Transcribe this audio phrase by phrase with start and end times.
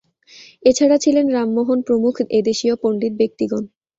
[0.63, 3.63] এছাড়া ছিলেন রামমোহন প্রমুখ এদেশীয় পণ্ডিত ব্যক্তিগণ।